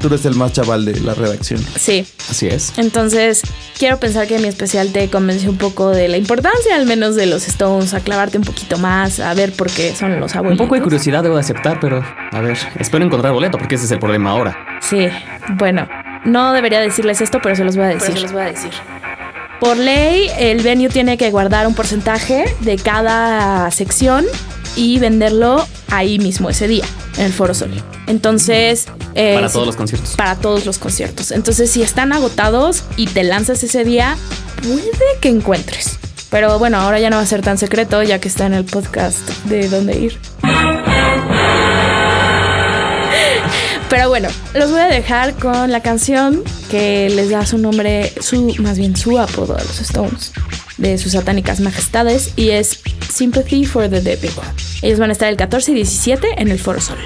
Tú 0.00 0.08
eres 0.08 0.24
el 0.26 0.34
más 0.34 0.52
chaval 0.52 0.84
de 0.84 1.00
la 1.00 1.14
redacción. 1.14 1.64
Sí, 1.78 2.06
Así 2.30 2.46
es. 2.48 2.72
Entonces, 2.76 3.42
quiero 3.78 3.98
pensar 3.98 4.26
que 4.26 4.38
mi 4.38 4.48
especial 4.48 4.92
te 4.92 5.08
convenció 5.08 5.48
un 5.50 5.56
poco 5.58 5.90
de 5.90 6.08
la 6.08 6.16
importancia, 6.16 6.74
al 6.76 6.86
menos 6.86 7.14
de 7.16 7.26
los 7.26 7.46
Stones, 7.48 7.94
a 7.94 8.00
clavarte 8.00 8.36
un 8.38 8.44
poquito 8.44 8.78
más, 8.78 9.20
a 9.20 9.32
ver 9.34 9.52
por 9.52 9.70
qué 9.70 9.94
son 9.94 10.18
los 10.20 10.32
Un 10.32 10.38
abuelos. 10.38 10.58
poco 10.58 10.74
de 10.74 10.82
curiosidad 10.82 11.22
debo 11.22 11.36
de 11.36 11.40
aceptar, 11.40 11.78
pero 11.80 12.04
a 12.32 12.40
ver, 12.40 12.58
espero 12.78 13.04
encontrar 13.04 13.32
boleto 13.32 13.58
porque 13.58 13.76
ese 13.76 13.84
es 13.86 13.90
el 13.92 13.98
problema 13.98 14.30
ahora. 14.30 14.56
Sí, 14.80 15.08
bueno, 15.56 15.88
no 16.24 16.52
debería 16.52 16.80
decirles 16.80 17.20
esto, 17.20 17.38
pero 17.42 17.56
se 17.56 17.64
los 17.64 17.76
voy 17.76 17.86
a 17.86 17.88
decir. 17.88 18.20
los 18.20 18.32
voy 18.32 18.42
a 18.42 18.46
decir. 18.46 18.70
Por 19.60 19.76
ley, 19.78 20.28
el 20.38 20.62
venue 20.62 20.88
tiene 20.90 21.16
que 21.16 21.30
guardar 21.30 21.66
un 21.66 21.74
porcentaje 21.74 22.44
de 22.60 22.76
cada 22.76 23.70
sección 23.70 24.26
y 24.76 24.98
venderlo 24.98 25.66
ahí 25.90 26.18
mismo 26.18 26.50
ese 26.50 26.68
día, 26.68 26.84
en 27.16 27.24
el 27.26 27.32
Foro 27.32 27.54
Sol. 27.54 27.70
Entonces... 28.06 28.86
eh, 29.14 29.34
Para 29.34 29.50
todos 29.50 29.66
los 29.66 29.76
conciertos. 29.76 30.14
para 30.16 30.36
todos 30.36 30.64
los 30.66 30.78
conciertos. 30.78 31.30
Entonces, 31.32 31.70
si 31.70 31.82
están 31.82 32.12
agotados 32.12 32.84
y 32.96 33.06
te 33.06 33.24
lanzas 33.24 33.62
ese 33.62 33.84
día, 33.84 34.16
puede 34.62 34.90
que 35.20 35.28
encuentres. 35.28 35.98
Pero 36.30 36.58
bueno, 36.58 36.78
ahora 36.78 36.98
ya 37.00 37.10
no 37.10 37.16
va 37.16 37.22
a 37.22 37.26
ser 37.26 37.42
tan 37.42 37.58
secreto 37.58 38.02
ya 38.02 38.18
que 38.18 38.28
está 38.28 38.46
en 38.46 38.54
el 38.54 38.64
podcast 38.64 39.28
de 39.44 39.68
dónde 39.68 39.98
ir. 39.98 40.18
Pero 43.88 44.08
bueno, 44.08 44.28
los 44.54 44.70
voy 44.70 44.80
a 44.80 44.86
dejar 44.88 45.34
con 45.34 45.70
la 45.70 45.80
canción 45.80 46.42
que 46.70 47.08
les 47.08 47.30
da 47.30 47.46
su 47.46 47.56
nombre, 47.58 48.12
su 48.20 48.54
más 48.58 48.78
bien 48.78 48.96
su 48.96 49.18
apodo 49.18 49.56
a 49.56 49.62
los 49.62 49.80
Stones, 49.80 50.32
de 50.76 50.98
sus 50.98 51.12
satánicas 51.12 51.60
majestades, 51.60 52.32
y 52.34 52.50
es 52.50 52.80
Sympathy 53.08 53.64
for 53.64 53.88
the 53.88 54.00
Devil. 54.00 54.32
Ellos 54.82 54.98
van 54.98 55.10
a 55.10 55.12
estar 55.12 55.28
el 55.28 55.36
14 55.36 55.70
y 55.70 55.74
17 55.76 56.42
en 56.42 56.48
el 56.48 56.58
Foro 56.58 56.80
Sol. 56.80 56.98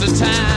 the 0.00 0.16
time. 0.16 0.47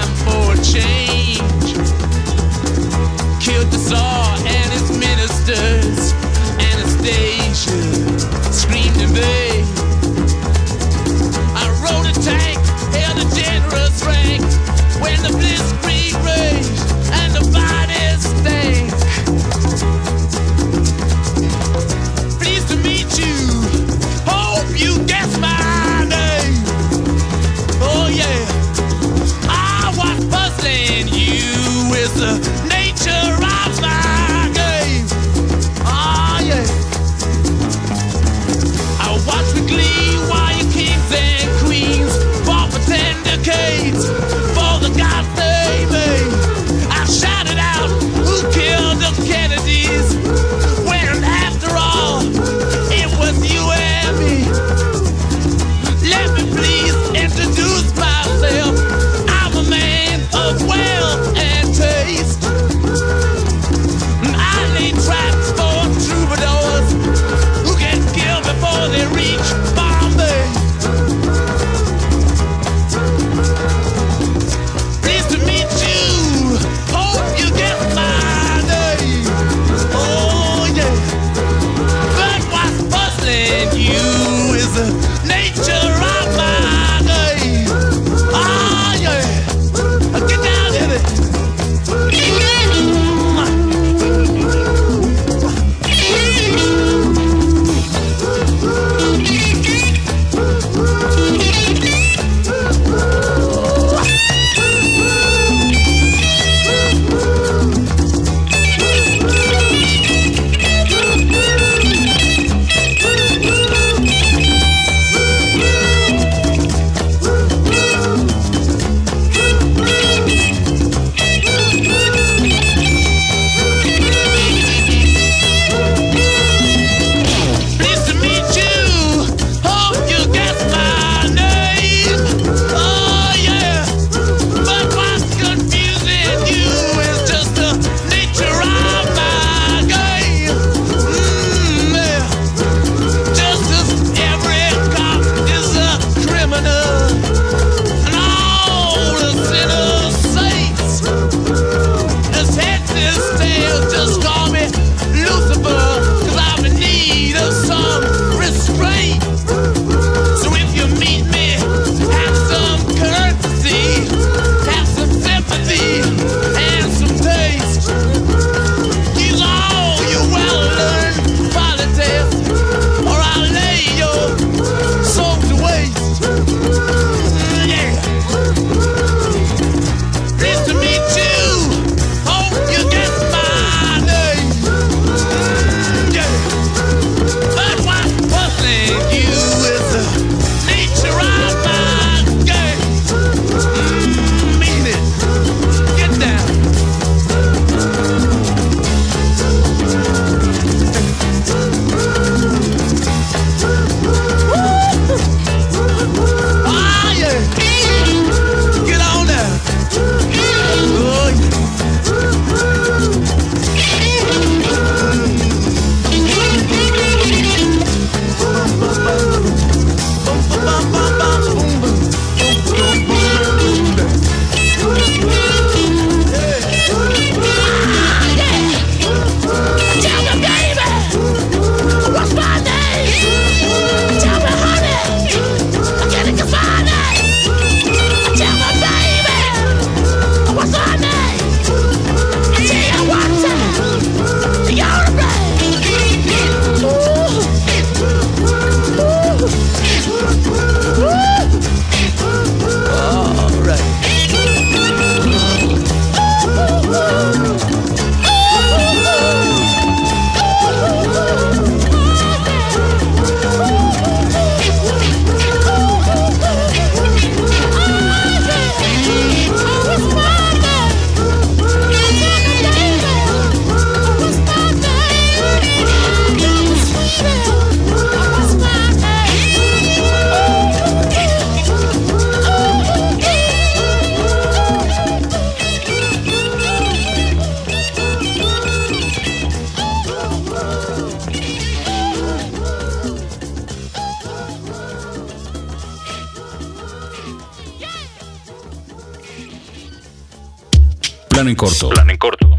Plan 301.41 301.49
en 301.49 301.55
corto. 301.55 301.89
Plan 301.89 302.07
en 302.07 302.17
corto. 302.17 302.55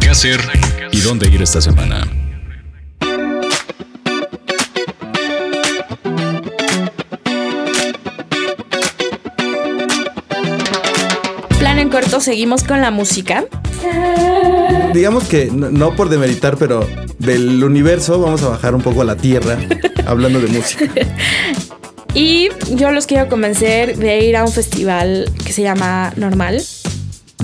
¿Qué 0.00 0.08
hacer 0.08 0.40
y 0.92 1.00
dónde 1.02 1.28
ir 1.28 1.42
esta 1.42 1.60
semana? 1.60 2.08
Plan 11.58 11.78
en 11.78 11.90
corto, 11.90 12.18
seguimos 12.20 12.64
con 12.64 12.80
la 12.80 12.90
música. 12.90 13.44
Digamos 14.94 15.24
que 15.24 15.50
no, 15.52 15.68
no 15.68 15.94
por 15.94 16.08
demeritar, 16.08 16.56
pero 16.56 16.88
del 17.18 17.62
universo 17.62 18.18
vamos 18.18 18.42
a 18.42 18.48
bajar 18.48 18.74
un 18.74 18.80
poco 18.80 19.02
a 19.02 19.04
la 19.04 19.16
tierra 19.16 19.58
hablando 20.06 20.40
de 20.40 20.48
música. 20.48 20.86
Y 22.14 22.48
yo 22.70 22.90
los 22.90 23.04
quiero 23.04 23.28
convencer 23.28 23.98
de 23.98 24.24
ir 24.24 24.38
a 24.38 24.44
un 24.44 24.50
festival 24.50 25.30
que 25.44 25.52
se 25.52 25.60
llama 25.60 26.14
Normal 26.16 26.62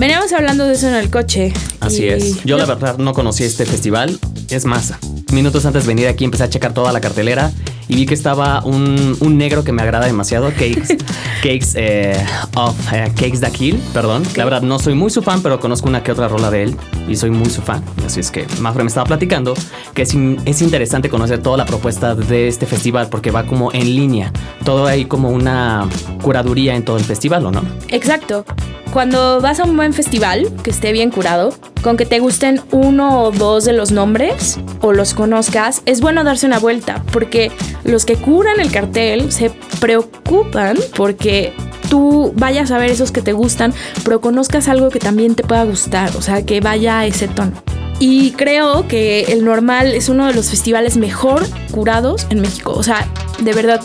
Veníamos 0.01 0.33
hablando 0.33 0.65
de 0.65 0.73
eso 0.73 0.87
en 0.87 0.95
el 0.95 1.11
coche. 1.11 1.53
Así 1.79 2.05
y- 2.05 2.09
es. 2.09 2.43
Yo 2.43 2.57
la 2.57 2.65
verdad 2.65 2.97
no 2.97 3.13
conocí 3.13 3.43
este 3.43 3.67
festival. 3.67 4.19
Es 4.49 4.65
más, 4.65 4.93
minutos 5.31 5.63
antes 5.67 5.83
de 5.83 5.89
venir 5.89 6.07
aquí 6.07 6.25
empecé 6.25 6.43
a 6.43 6.49
checar 6.49 6.73
toda 6.73 6.91
la 6.91 6.99
cartelera 6.99 7.51
y 7.87 7.95
vi 7.95 8.05
que 8.05 8.13
estaba 8.13 8.63
un, 8.63 9.17
un 9.19 9.37
negro 9.37 9.63
que 9.63 9.71
me 9.71 9.81
agrada 9.81 10.05
demasiado, 10.05 10.49
Cakes, 10.51 10.97
Cakes 11.43 11.73
eh, 11.75 12.15
of 12.55 12.75
eh, 12.93 13.11
Cakes 13.15 13.39
Kill, 13.51 13.77
perdón. 13.93 14.23
La 14.35 14.43
verdad 14.45 14.61
no 14.61 14.79
soy 14.79 14.93
muy 14.95 15.09
su 15.09 15.21
fan, 15.21 15.41
pero 15.41 15.59
conozco 15.59 15.89
una 15.89 16.03
que 16.03 16.11
otra 16.11 16.27
rola 16.27 16.49
de 16.51 16.63
él 16.63 16.75
y 17.07 17.15
soy 17.15 17.31
muy 17.31 17.49
su 17.49 17.61
fan. 17.61 17.83
Así 18.05 18.19
es 18.19 18.31
que 18.31 18.45
Mafre 18.59 18.83
me 18.83 18.87
estaba 18.89 19.05
platicando 19.05 19.53
que 19.93 20.03
es, 20.03 20.13
in- 20.13 20.39
es 20.45 20.61
interesante 20.61 21.09
conocer 21.09 21.41
toda 21.41 21.57
la 21.57 21.65
propuesta 21.65 22.15
de 22.15 22.47
este 22.47 22.65
festival 22.65 23.07
porque 23.09 23.31
va 23.31 23.45
como 23.45 23.71
en 23.73 23.95
línea. 23.95 24.31
Todo 24.63 24.85
hay 24.85 25.05
como 25.05 25.29
una 25.29 25.87
curaduría 26.21 26.75
en 26.75 26.85
todo 26.85 26.97
el 26.97 27.03
festival, 27.03 27.45
¿o 27.45 27.51
no? 27.51 27.61
Exacto. 27.89 28.45
Cuando 28.93 29.39
vas 29.39 29.59
a 29.61 29.63
un 29.63 29.77
buen 29.77 29.93
festival, 29.93 30.49
que 30.63 30.69
esté 30.69 30.91
bien 30.91 31.11
curado, 31.11 31.53
con 31.81 31.95
que 31.95 32.05
te 32.05 32.19
gusten 32.19 32.59
uno 32.71 33.21
o 33.23 33.31
dos 33.31 33.63
de 33.63 33.71
los 33.71 33.91
nombres 33.93 34.59
o 34.81 34.91
los 34.91 35.13
conozcas, 35.13 35.81
es 35.85 36.01
bueno 36.01 36.25
darse 36.25 36.45
una 36.45 36.59
vuelta, 36.59 37.01
porque 37.13 37.51
los 37.83 38.05
que 38.05 38.15
curan 38.15 38.59
el 38.59 38.71
cartel 38.71 39.31
se 39.31 39.51
preocupan 39.79 40.77
porque 40.95 41.53
tú 41.89 42.33
vayas 42.35 42.71
a 42.71 42.77
ver 42.77 42.89
esos 42.89 43.11
que 43.11 43.21
te 43.21 43.33
gustan, 43.33 43.73
pero 44.03 44.21
conozcas 44.21 44.67
algo 44.67 44.89
que 44.89 44.99
también 44.99 45.35
te 45.35 45.43
pueda 45.43 45.63
gustar, 45.65 46.15
o 46.15 46.21
sea, 46.21 46.45
que 46.45 46.61
vaya 46.61 46.99
a 46.99 47.05
ese 47.05 47.27
tono. 47.27 47.51
Y 47.99 48.31
creo 48.31 48.87
que 48.87 49.25
el 49.25 49.45
normal 49.45 49.93
es 49.93 50.09
uno 50.09 50.25
de 50.25 50.33
los 50.33 50.49
festivales 50.49 50.97
mejor 50.97 51.45
curados 51.71 52.25
en 52.31 52.41
México. 52.41 52.73
O 52.75 52.81
sea, 52.81 53.07
de 53.39 53.53
verdad, 53.53 53.79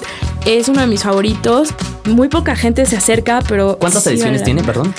es 0.46 0.68
uno 0.70 0.80
de 0.80 0.86
mis 0.86 1.02
favoritos. 1.02 1.68
Muy 2.06 2.28
poca 2.28 2.56
gente 2.56 2.86
se 2.86 2.96
acerca, 2.96 3.42
pero... 3.46 3.76
¿Cuántas 3.78 4.04
sí 4.04 4.10
ediciones 4.10 4.42
tiene, 4.42 4.62
perdón? 4.64 4.94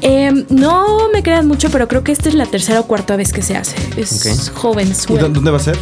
Eh, 0.00 0.46
no 0.48 1.10
me 1.12 1.22
crean 1.22 1.46
mucho, 1.46 1.68
pero 1.70 1.86
creo 1.86 2.02
que 2.02 2.12
esta 2.12 2.30
es 2.30 2.34
la 2.34 2.46
tercera 2.46 2.80
o 2.80 2.86
cuarta 2.86 3.14
vez 3.14 3.32
que 3.34 3.42
se 3.42 3.56
hace. 3.58 3.76
Es 3.98 4.50
joven, 4.54 4.88
¿Y 4.90 4.94
suel. 4.94 5.20
dó- 5.20 5.28
dónde 5.28 5.50
va 5.50 5.58
a 5.58 5.60
ser? 5.60 5.76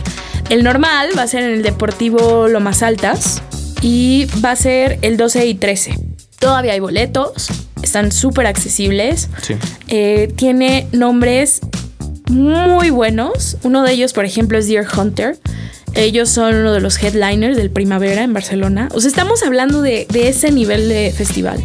El 0.50 0.64
normal 0.64 1.11
va 1.16 1.23
a 1.23 1.26
ser 1.28 1.45
en 1.45 1.52
el 1.52 1.62
Deportivo 1.62 2.49
Lomas 2.49 2.83
Altas 2.83 3.40
y 3.83 4.26
va 4.45 4.50
a 4.50 4.57
ser 4.57 4.99
el 5.02 5.16
12 5.16 5.47
y 5.47 5.54
13. 5.54 5.97
Todavía 6.40 6.73
hay 6.73 6.80
boletos, 6.80 7.47
están 7.83 8.11
súper 8.11 8.49
accesibles. 8.49 9.28
Sí. 9.42 9.54
Eh, 9.87 10.33
tiene 10.35 10.88
nombres 10.90 11.61
muy 12.28 12.90
buenos. 12.90 13.59
Uno 13.62 13.85
de 13.85 13.92
ellos, 13.92 14.12
por 14.12 14.25
ejemplo, 14.25 14.59
es 14.59 14.66
Deer 14.66 14.88
Hunter. 14.92 15.38
Ellos 15.95 16.28
son 16.28 16.57
uno 16.57 16.73
de 16.73 16.80
los 16.80 17.00
headliners 17.00 17.57
del 17.57 17.71
Primavera 17.71 18.25
en 18.25 18.33
Barcelona. 18.33 18.88
O 18.92 18.99
sea, 18.99 19.09
estamos 19.09 19.45
hablando 19.45 19.83
de, 19.83 20.09
de 20.11 20.30
ese 20.30 20.50
nivel 20.50 20.88
de 20.88 21.14
festival. 21.16 21.62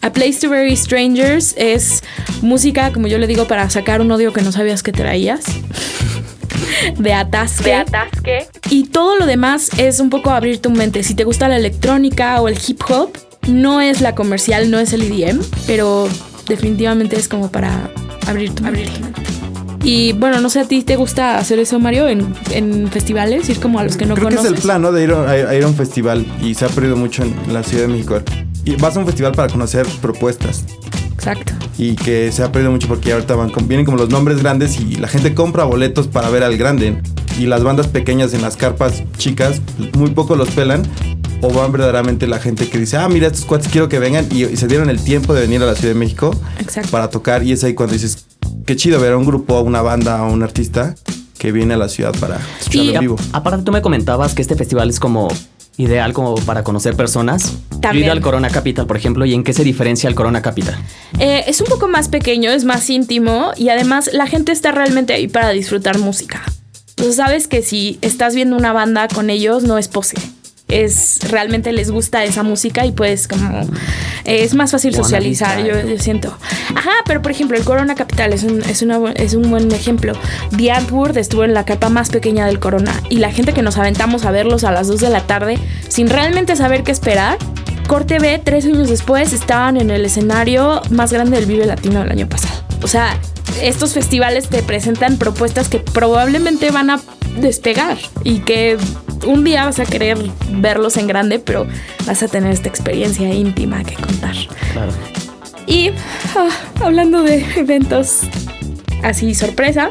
A 0.00 0.10
Place 0.10 0.40
to 0.40 0.48
Bury 0.48 0.74
Strangers 0.74 1.54
es 1.58 2.02
música, 2.40 2.92
como 2.92 3.08
yo 3.08 3.18
le 3.18 3.26
digo, 3.26 3.46
para 3.46 3.68
sacar 3.68 4.00
un 4.00 4.10
odio 4.10 4.32
que 4.32 4.40
no 4.40 4.52
sabías 4.52 4.82
que 4.82 4.92
traías. 4.92 5.44
De 6.98 7.12
atasque. 7.12 7.64
De 7.64 7.74
atasque. 7.74 8.46
Y 8.70 8.84
todo 8.88 9.16
lo 9.16 9.26
demás 9.26 9.70
es 9.78 10.00
un 10.00 10.10
poco 10.10 10.30
abrir 10.30 10.60
tu 10.60 10.70
mente. 10.70 11.02
Si 11.02 11.14
te 11.14 11.24
gusta 11.24 11.48
la 11.48 11.56
electrónica 11.56 12.40
o 12.40 12.48
el 12.48 12.58
hip 12.66 12.80
hop, 12.88 13.10
no 13.48 13.80
es 13.80 14.00
la 14.00 14.14
comercial, 14.14 14.70
no 14.70 14.78
es 14.78 14.92
el 14.92 15.02
EDM, 15.02 15.40
pero 15.66 16.08
definitivamente 16.48 17.16
es 17.16 17.28
como 17.28 17.50
para 17.50 17.90
abrir 18.26 18.54
tu 18.54 18.62
mente. 18.62 18.90
Y 19.84 20.12
bueno, 20.12 20.40
no 20.40 20.48
sé, 20.48 20.60
¿a 20.60 20.64
ti 20.64 20.82
te 20.84 20.94
gusta 20.94 21.38
hacer 21.38 21.58
eso, 21.58 21.80
Mario, 21.80 22.08
en, 22.08 22.32
en 22.52 22.88
festivales? 22.88 23.48
Ir 23.48 23.58
como 23.58 23.80
a 23.80 23.84
los 23.84 23.96
que 23.96 24.06
no 24.06 24.14
Creo 24.14 24.28
conoces. 24.28 24.46
que 24.48 24.54
es 24.54 24.60
el 24.60 24.62
plan, 24.62 24.80
¿no? 24.80 24.92
De 24.92 25.02
ir 25.02 25.12
a, 25.12 25.28
a 25.28 25.54
ir 25.56 25.64
a 25.64 25.66
un 25.66 25.74
festival 25.74 26.24
y 26.40 26.54
se 26.54 26.64
ha 26.66 26.68
perdido 26.68 26.96
mucho 26.96 27.24
en 27.24 27.34
la 27.52 27.64
Ciudad 27.64 27.82
de 27.82 27.88
México. 27.88 28.20
Y 28.64 28.76
vas 28.76 28.96
a 28.96 29.00
un 29.00 29.06
festival 29.06 29.32
para 29.32 29.52
conocer 29.52 29.84
propuestas 30.00 30.64
Exacto. 31.14 31.51
Y 31.78 31.94
que 31.94 32.30
se 32.32 32.42
ha 32.42 32.52
perdido 32.52 32.70
mucho 32.70 32.88
porque 32.88 33.12
ahorita 33.12 33.34
van 33.34 33.52
vienen 33.66 33.86
como 33.86 33.98
los 33.98 34.08
nombres 34.08 34.42
grandes 34.42 34.78
y 34.78 34.96
la 34.96 35.08
gente 35.08 35.34
compra 35.34 35.64
boletos 35.64 36.08
para 36.08 36.30
ver 36.30 36.42
al 36.42 36.56
grande. 36.56 37.00
Y 37.38 37.46
las 37.46 37.62
bandas 37.62 37.86
pequeñas 37.86 38.34
en 38.34 38.42
las 38.42 38.56
carpas 38.56 39.02
chicas 39.16 39.60
muy 39.96 40.10
poco 40.10 40.36
los 40.36 40.50
pelan 40.50 40.82
o 41.40 41.52
van 41.52 41.72
verdaderamente 41.72 42.26
la 42.26 42.38
gente 42.38 42.68
que 42.68 42.78
dice 42.78 42.96
ah 42.98 43.08
mira 43.08 43.26
estos 43.26 43.44
cuates 43.44 43.68
quiero 43.68 43.88
que 43.88 43.98
vengan 43.98 44.26
y, 44.30 44.44
y 44.44 44.56
se 44.56 44.68
dieron 44.68 44.90
el 44.90 45.02
tiempo 45.02 45.34
de 45.34 45.40
venir 45.40 45.62
a 45.62 45.66
la 45.66 45.74
Ciudad 45.74 45.94
de 45.94 45.98
México 45.98 46.30
Exacto. 46.58 46.90
para 46.90 47.10
tocar. 47.10 47.42
Y 47.42 47.52
es 47.52 47.64
ahí 47.64 47.74
cuando 47.74 47.94
dices 47.94 48.26
qué 48.66 48.76
chido 48.76 49.00
ver 49.00 49.12
a 49.12 49.16
un 49.16 49.24
grupo 49.24 49.56
a 49.56 49.62
una 49.62 49.82
banda 49.82 50.18
a 50.18 50.24
un 50.24 50.42
artista 50.42 50.94
que 51.38 51.50
viene 51.50 51.74
a 51.74 51.76
la 51.76 51.88
ciudad 51.88 52.14
para 52.20 52.38
escucharlo 52.60 52.92
en 52.92 53.00
vivo 53.00 53.16
Aparte, 53.32 53.64
tú 53.64 53.72
me 53.72 53.82
comentabas 53.82 54.34
que 54.34 54.42
este 54.42 54.54
festival 54.54 54.90
es 54.90 55.00
como 55.00 55.28
ideal 55.76 56.12
como 56.12 56.34
para 56.36 56.62
conocer 56.64 56.94
personas. 56.96 57.52
Yo 57.70 57.76
he 57.76 57.80
También. 57.80 58.04
ido 58.04 58.12
al 58.12 58.20
Corona 58.20 58.50
Capital, 58.50 58.86
por 58.86 58.96
ejemplo, 58.96 59.24
¿y 59.24 59.34
en 59.34 59.42
qué 59.44 59.52
se 59.52 59.64
diferencia 59.64 60.08
el 60.08 60.14
Corona 60.14 60.42
Capital? 60.42 60.76
Eh, 61.18 61.44
es 61.46 61.60
un 61.60 61.66
poco 61.66 61.88
más 61.88 62.08
pequeño, 62.08 62.50
es 62.50 62.64
más 62.64 62.88
íntimo 62.90 63.52
y 63.56 63.68
además 63.70 64.10
la 64.12 64.26
gente 64.26 64.52
está 64.52 64.72
realmente 64.72 65.12
ahí 65.12 65.28
para 65.28 65.50
disfrutar 65.50 65.98
música. 65.98 66.42
Entonces 66.90 67.16
sabes 67.16 67.48
que 67.48 67.62
si 67.62 67.98
estás 68.02 68.34
viendo 68.34 68.56
una 68.56 68.72
banda 68.72 69.08
con 69.08 69.30
ellos 69.30 69.62
no 69.64 69.78
es 69.78 69.88
pose. 69.88 70.16
Es 70.80 71.18
realmente 71.28 71.72
les 71.72 71.90
gusta 71.90 72.24
esa 72.24 72.42
música 72.42 72.86
y 72.86 72.92
pues 72.92 73.28
como 73.28 73.60
eh, 74.24 74.44
es 74.44 74.54
más 74.54 74.70
fácil 74.70 74.94
socializar, 74.94 75.64
yo, 75.64 75.80
yo 75.86 75.98
siento. 75.98 76.36
Ajá, 76.74 76.92
pero 77.06 77.22
por 77.22 77.30
ejemplo 77.30 77.56
el 77.56 77.64
Corona 77.64 77.94
Capital 77.94 78.32
es 78.32 78.42
un, 78.42 78.62
es, 78.62 78.82
una 78.82 79.12
es 79.12 79.34
un 79.34 79.50
buen 79.50 79.70
ejemplo. 79.72 80.14
The 80.56 80.72
Antwoord 80.72 81.18
estuvo 81.18 81.44
en 81.44 81.54
la 81.54 81.64
capa 81.64 81.88
más 81.88 82.10
pequeña 82.10 82.46
del 82.46 82.58
Corona 82.58 82.92
y 83.10 83.16
la 83.16 83.32
gente 83.32 83.52
que 83.52 83.62
nos 83.62 83.76
aventamos 83.76 84.24
a 84.24 84.30
verlos 84.30 84.64
a 84.64 84.72
las 84.72 84.88
2 84.88 85.00
de 85.00 85.10
la 85.10 85.20
tarde 85.20 85.58
sin 85.88 86.08
realmente 86.08 86.56
saber 86.56 86.82
qué 86.82 86.92
esperar 86.92 87.38
Corte 87.86 88.18
B, 88.18 88.40
tres 88.42 88.64
años 88.64 88.88
después, 88.88 89.32
estaban 89.32 89.76
en 89.76 89.90
el 89.90 90.04
escenario 90.04 90.80
más 90.90 91.12
grande 91.12 91.36
del 91.36 91.46
Vive 91.46 91.66
Latino 91.66 92.00
del 92.00 92.10
año 92.10 92.28
pasado. 92.28 92.62
O 92.82 92.88
sea, 92.88 93.18
estos 93.60 93.92
festivales 93.92 94.48
te 94.48 94.62
presentan 94.62 95.18
propuestas 95.18 95.68
que 95.68 95.78
probablemente 95.78 96.70
van 96.70 96.90
a 96.90 97.00
despegar 97.40 97.98
y 98.24 98.40
que 98.40 98.78
un 99.26 99.44
día 99.44 99.64
vas 99.64 99.78
a 99.80 99.84
querer 99.84 100.18
verlos 100.50 100.96
en 100.96 101.06
grande, 101.06 101.38
pero 101.38 101.66
vas 102.06 102.22
a 102.22 102.28
tener 102.28 102.52
esta 102.52 102.68
experiencia 102.68 103.32
íntima 103.32 103.82
que 103.84 103.94
contar. 103.94 104.34
Claro. 104.72 104.92
Y 105.66 105.90
ah, 106.36 106.48
hablando 106.80 107.22
de 107.22 107.44
eventos 107.56 108.20
así 109.02 109.34
sorpresa, 109.34 109.90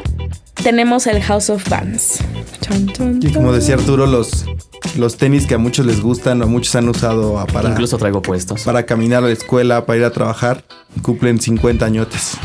tenemos 0.62 1.06
el 1.06 1.22
House 1.22 1.50
of 1.50 1.68
Bands. 1.68 2.18
Chon, 2.60 2.88
chon, 2.88 3.20
y 3.22 3.32
como 3.32 3.52
decía 3.52 3.74
Arturo 3.74 4.06
los 4.06 4.44
los 4.96 5.16
tenis 5.16 5.46
que 5.46 5.54
a 5.54 5.58
muchos 5.58 5.86
les 5.86 6.00
gustan 6.00 6.40
o 6.42 6.44
a 6.44 6.46
muchos 6.46 6.74
han 6.74 6.88
usado 6.88 7.44
para 7.52 7.70
Incluso 7.70 7.98
traigo 7.98 8.20
puestos. 8.20 8.62
para 8.62 8.84
caminar 8.84 9.24
a 9.24 9.26
la 9.26 9.32
escuela, 9.32 9.86
para 9.86 9.98
ir 9.98 10.04
a 10.04 10.10
trabajar, 10.10 10.64
cumplen 11.02 11.40
50 11.40 11.84
añotes. 11.84 12.36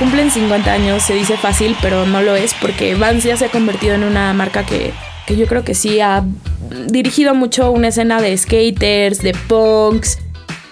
Cumplen 0.00 0.30
50 0.30 0.72
años, 0.72 1.02
se 1.02 1.12
dice 1.12 1.36
fácil, 1.36 1.76
pero 1.82 2.06
no 2.06 2.22
lo 2.22 2.34
es 2.34 2.54
porque 2.54 2.94
Vans 2.94 3.22
ya 3.22 3.36
se 3.36 3.44
ha 3.44 3.48
convertido 3.50 3.94
en 3.94 4.02
una 4.02 4.32
marca 4.32 4.64
que, 4.64 4.92
que 5.26 5.36
yo 5.36 5.46
creo 5.46 5.62
que 5.62 5.74
sí 5.74 6.00
ha 6.00 6.24
dirigido 6.86 7.34
mucho 7.34 7.70
una 7.70 7.88
escena 7.88 8.18
de 8.22 8.34
skaters, 8.38 9.18
de 9.18 9.34
punks, 9.46 10.18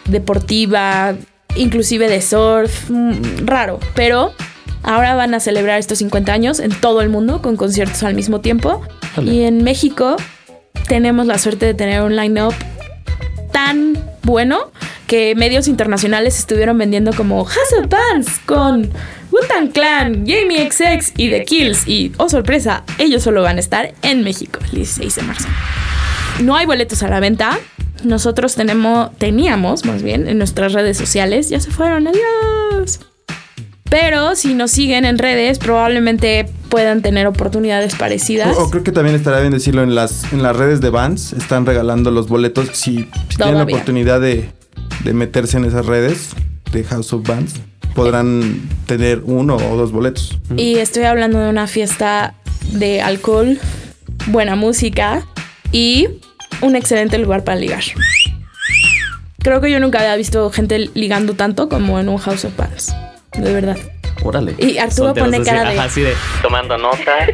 deportiva, 0.06 1.14
inclusive 1.56 2.08
de 2.08 2.22
surf, 2.22 2.88
mm, 2.88 3.44
raro, 3.44 3.78
pero 3.94 4.32
ahora 4.82 5.14
van 5.14 5.34
a 5.34 5.40
celebrar 5.40 5.78
estos 5.78 5.98
50 5.98 6.32
años 6.32 6.58
en 6.58 6.70
todo 6.70 7.02
el 7.02 7.10
mundo 7.10 7.42
con 7.42 7.56
conciertos 7.56 8.02
al 8.04 8.14
mismo 8.14 8.40
tiempo. 8.40 8.80
Y 9.22 9.42
en 9.42 9.62
México 9.62 10.16
tenemos 10.88 11.26
la 11.26 11.36
suerte 11.36 11.66
de 11.66 11.74
tener 11.74 12.00
un 12.00 12.16
line-up 12.16 12.54
tan 13.52 14.07
bueno 14.28 14.70
que 15.06 15.34
medios 15.34 15.68
internacionales 15.68 16.38
estuvieron 16.38 16.76
vendiendo 16.76 17.14
como 17.14 17.46
House 17.46 17.72
of 17.80 17.88
Bands 17.88 18.38
con 18.44 18.90
Wu-Tang 19.32 19.72
Clan, 19.72 20.26
Jamie 20.26 20.70
XX 20.70 21.14
y 21.16 21.30
The 21.30 21.44
Kills. 21.44 21.88
Y, 21.88 22.12
oh 22.18 22.28
sorpresa, 22.28 22.84
ellos 22.98 23.22
solo 23.22 23.42
van 23.42 23.56
a 23.56 23.60
estar 23.60 23.94
en 24.02 24.22
México 24.22 24.60
el 24.64 24.70
16 24.72 25.16
de 25.16 25.22
marzo. 25.22 25.48
No 26.42 26.56
hay 26.56 26.66
boletos 26.66 27.02
a 27.02 27.08
la 27.08 27.20
venta. 27.20 27.58
Nosotros 28.04 28.54
tenemos, 28.54 29.16
teníamos 29.16 29.86
más 29.86 30.02
bien 30.02 30.28
en 30.28 30.36
nuestras 30.36 30.74
redes 30.74 30.98
sociales. 30.98 31.48
Ya 31.48 31.58
se 31.58 31.70
fueron, 31.70 32.06
adiós. 32.06 33.00
Pero 33.88 34.36
si 34.36 34.52
nos 34.52 34.70
siguen 34.70 35.06
en 35.06 35.16
redes, 35.16 35.58
probablemente 35.58 36.50
puedan 36.68 37.02
tener 37.02 37.26
oportunidades 37.26 37.94
parecidas. 37.94 38.56
O, 38.56 38.64
o 38.64 38.70
creo 38.70 38.84
que 38.84 38.92
también 38.92 39.16
estaría 39.16 39.40
bien 39.40 39.52
decirlo 39.52 39.82
en 39.82 39.94
las 39.94 40.32
en 40.32 40.42
las 40.42 40.56
redes 40.56 40.80
de 40.80 40.90
Vans 40.90 41.32
están 41.32 41.66
regalando 41.66 42.10
los 42.10 42.28
boletos 42.28 42.70
si, 42.72 43.08
si 43.28 43.36
tienen 43.36 43.56
la 43.56 43.64
oportunidad 43.64 44.20
de, 44.20 44.50
de 45.04 45.12
meterse 45.12 45.56
en 45.56 45.64
esas 45.64 45.86
redes 45.86 46.30
de 46.72 46.84
House 46.84 47.12
of 47.12 47.26
Bands 47.26 47.54
podrán 47.94 48.60
tener 48.86 49.22
uno 49.24 49.56
o 49.56 49.76
dos 49.76 49.90
boletos. 49.90 50.38
Y 50.56 50.76
estoy 50.76 51.04
hablando 51.04 51.40
de 51.40 51.50
una 51.50 51.66
fiesta 51.66 52.34
de 52.72 53.00
alcohol, 53.00 53.58
buena 54.26 54.54
música 54.54 55.26
y 55.72 56.06
un 56.60 56.76
excelente 56.76 57.18
lugar 57.18 57.44
para 57.44 57.58
ligar. 57.58 57.82
Creo 59.38 59.60
que 59.60 59.70
yo 59.70 59.80
nunca 59.80 59.98
había 59.98 60.14
visto 60.16 60.50
gente 60.50 60.90
ligando 60.94 61.34
tanto 61.34 61.68
como 61.68 61.98
en 61.98 62.08
un 62.08 62.18
House 62.18 62.44
of 62.44 62.56
Bands. 62.56 62.94
De 63.32 63.52
verdad. 63.52 63.76
Órale. 64.22 64.54
Y 64.58 64.78
Arturo 64.78 65.08
Solteros 65.14 65.28
pone 65.28 65.36
así, 65.38 65.44
cara 65.50 65.70
de- 65.70 65.76
Ajá, 65.78 65.84
así 65.86 66.00
de 66.02 66.14
tomando 66.42 66.76
nota. 66.78 66.98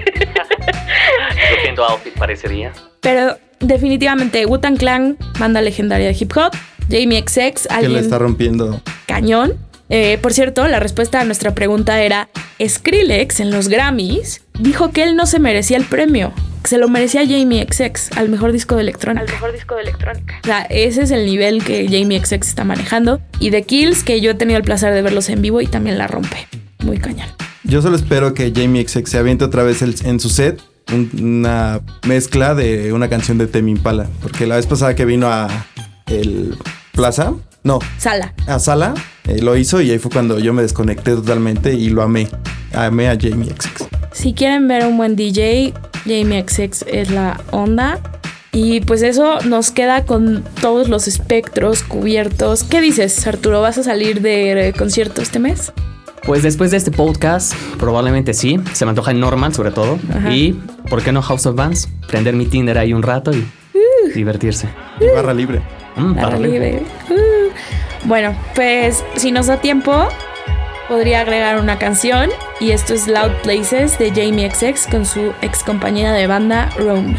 Cogiendo 1.57 1.85
outfit 1.85 2.13
parecería. 2.15 2.73
Pero 3.01 3.37
definitivamente 3.61 4.47
Wu-Tang 4.47 4.77
Clan, 4.79 5.17
banda 5.39 5.61
legendaria 5.63 6.09
de 6.09 6.17
hip 6.19 6.33
hop. 6.37 6.53
Jamie 6.91 7.23
XX, 7.27 7.35
Que 7.35 7.69
le 7.69 7.75
alguien 7.77 7.97
está 8.05 8.19
rompiendo. 8.19 8.81
cañón. 9.07 9.55
Eh, 9.91 10.19
por 10.23 10.33
cierto, 10.33 10.67
la 10.67 10.81
respuesta 10.81 11.21
a 11.21 11.25
nuestra 11.25 11.55
pregunta 11.55 12.01
era, 12.03 12.29
Skrillex 12.65 13.41
en 13.41 13.51
los 13.51 13.69
Grammys 13.69 14.43
dijo 14.59 14.91
que 14.91 15.03
él 15.03 15.15
no 15.17 15.27
se 15.27 15.39
merecía 15.39 15.77
el 15.77 15.85
premio, 15.85 16.33
que 16.63 16.69
se 16.71 16.79
lo 16.79 16.89
merecía 16.89 17.23
Jamie 17.27 17.67
XX 17.71 18.17
al 18.17 18.29
mejor 18.31 18.53
disco 18.53 18.75
de 18.77 18.81
electrónica. 18.83 19.25
Al 19.27 19.31
mejor 19.33 19.53
disco 19.53 19.75
de 19.77 19.83
electrónica. 19.83 20.41
O 20.43 20.47
sea, 20.47 20.63
ese 20.71 21.03
es 21.03 21.11
el 21.11 21.27
nivel 21.27 21.63
que 21.65 21.85
Jamie 21.87 22.19
XX 22.25 22.33
está 22.49 22.65
manejando. 22.65 23.21
Y 23.41 23.51
The 23.51 23.63
Kills, 23.65 24.05
que 24.05 24.21
yo 24.23 24.31
he 24.31 24.35
tenido 24.35 24.57
el 24.59 24.65
placer 24.65 24.93
de 24.95 25.03
verlos 25.03 25.29
en 25.29 25.43
vivo 25.43 25.61
y 25.61 25.67
también 25.67 25.99
la 25.99 26.07
rompe. 26.07 26.49
Muy 26.85 26.99
cañón. 26.99 27.29
Yo 27.65 27.81
solo 27.83 27.97
espero 27.97 28.35
que 28.35 28.53
Jamie 28.55 28.87
XX 28.87 29.09
se 29.11 29.19
aviente 29.19 29.45
otra 29.45 29.63
vez 29.63 29.81
el- 29.83 29.95
en 30.05 30.21
su 30.21 30.29
set 30.29 30.61
un- 30.93 31.11
una 31.21 31.81
mezcla 32.07 32.55
de 32.55 32.93
una 32.93 33.09
canción 33.09 33.39
de 33.39 33.47
Temi 33.47 33.73
Impala. 33.73 34.07
Porque 34.21 34.47
la 34.47 34.57
vez 34.57 34.67
pasada 34.67 34.95
que 34.95 35.05
vino 35.07 35.29
a 35.29 35.49
el 36.07 36.57
Plaza, 36.93 37.33
no, 37.63 37.79
Sala. 37.99 38.35
a 38.47 38.59
Sala, 38.59 38.95
eh, 39.27 39.41
lo 39.41 39.57
hizo 39.57 39.81
y 39.81 39.91
ahí 39.91 39.99
fue 39.99 40.11
cuando 40.11 40.39
yo 40.39 40.53
me 40.53 40.61
desconecté 40.63 41.13
totalmente 41.13 41.73
y 41.73 41.89
lo 41.89 42.03
amé. 42.03 42.29
Amé 42.75 43.09
a 43.09 43.17
Jamie 43.19 43.49
XX. 43.51 43.89
Si 44.13 44.35
quieren 44.35 44.69
ver 44.69 44.85
un 44.87 44.97
buen 44.99 45.17
DJ, 45.17 45.73
Jamie 46.05 46.45
XX 46.47 46.85
es 46.87 47.11
la 47.11 47.41
onda. 47.51 47.99
Y 48.53 48.83
pues 48.83 49.03
eso 49.03 49.41
nos 49.41 49.73
queda 49.73 50.05
con 50.05 50.45
todos 50.61 50.89
los 50.89 51.09
espectros 51.09 51.83
cubiertos. 51.83 52.63
¿Qué 52.63 52.81
dices, 52.81 53.27
Arturo? 53.27 53.61
¿Vas 53.61 53.79
a 53.79 53.83
salir 53.83 54.21
de 54.21 54.69
eh, 54.69 54.73
concierto 54.73 55.23
este 55.23 55.41
mes? 55.41 55.73
Pues 56.27 56.43
después 56.43 56.71
de 56.71 56.79
este 56.79 56.91
podcast, 56.91 57.55
probablemente 57.79 58.33
sí. 58.33 58.59
Se 58.73 58.85
me 58.87 58.91
antoja 58.91 59.11
en 59.11 59.21
normal, 59.21 59.53
sobre 59.55 59.71
todo. 59.71 59.99
Ajá. 60.11 60.33
Y, 60.33 60.53
¿por 60.89 61.03
qué 61.03 61.13
no 61.13 61.21
House 61.21 61.45
of 61.47 61.55
Bands? 61.55 61.89
Prender 62.09 62.35
mi 62.35 62.47
Tinder 62.47 62.79
ahí 62.79 62.93
un 62.95 63.03
rato 63.03 63.31
y 63.33 63.47
divertirse. 64.15 64.69
Y 65.01 65.15
barra 65.15 65.35
libre. 65.35 65.61
Mm, 65.97 66.15
Barra 66.15 66.27
barra 66.29 66.39
libre. 66.39 66.73
libre. 66.73 66.83
Uh. 67.11 68.09
Bueno, 68.09 68.35
pues 68.55 69.05
si 69.17 69.33
nos 69.33 69.47
da 69.49 69.59
tiempo, 69.61 70.09
podría 70.89 71.21
agregar 71.21 71.61
una 71.61 71.79
canción. 71.79 72.31
Y 72.61 72.71
esto 72.71 72.95
es 72.95 73.07
Loud 73.07 73.33
Places 73.43 73.99
de 73.99 74.09
Jamie 74.11 74.51
XX 74.51 74.87
con 74.91 75.05
su 75.05 75.33
ex 75.43 75.63
compañera 75.63 76.13
de 76.13 76.27
banda, 76.27 76.71
Romy. 76.79 77.17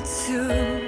too. 0.00 0.87